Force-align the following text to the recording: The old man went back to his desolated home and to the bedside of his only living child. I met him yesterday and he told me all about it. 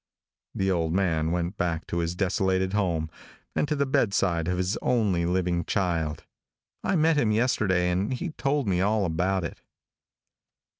The 0.55 0.71
old 0.71 0.93
man 0.93 1.31
went 1.31 1.57
back 1.57 1.85
to 1.85 1.99
his 1.99 2.15
desolated 2.15 2.73
home 2.73 3.11
and 3.55 3.67
to 3.67 3.75
the 3.75 3.85
bedside 3.85 4.47
of 4.47 4.57
his 4.57 4.75
only 4.81 5.27
living 5.27 5.63
child. 5.63 6.23
I 6.83 6.95
met 6.95 7.17
him 7.17 7.31
yesterday 7.31 7.91
and 7.91 8.11
he 8.11 8.31
told 8.31 8.67
me 8.67 8.81
all 8.81 9.05
about 9.05 9.43
it. 9.43 9.61